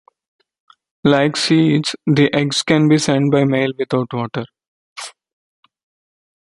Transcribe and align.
Like 1.03 1.37
seeds, 1.37 1.95
the 2.07 2.33
eggs 2.33 2.63
can 2.63 2.87
be 2.89 2.97
sent 2.97 3.31
by 3.31 3.43
mail 3.45 3.71
without 3.77 4.11
water. 4.11 4.45